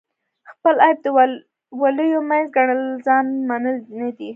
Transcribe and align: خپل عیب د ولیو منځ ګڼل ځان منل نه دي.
خپل 0.51 0.75
عیب 0.85 0.97
د 1.03 1.07
ولیو 1.81 2.21
منځ 2.29 2.45
ګڼل 2.55 2.81
ځان 3.05 3.25
منل 3.49 3.77
نه 3.99 4.09
دي. 4.17 4.29